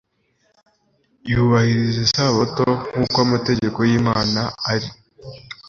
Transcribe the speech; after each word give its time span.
yubahiriza 1.29 1.99
isabato 2.07 2.67
nk'uko 2.91 3.17
amategeko 3.25 3.77
y'Imana 3.89 4.41
ari. 4.71 4.89